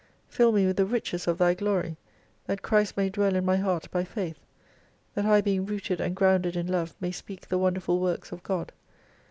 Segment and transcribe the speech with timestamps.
[0.27, 1.95] Fill me with the riches of Thy glory,
[2.47, 4.39] that Christ may dwell in my heart by faith,
[5.13, 8.71] that I being rooted and grounded in Love may speak the wonderful Works of God.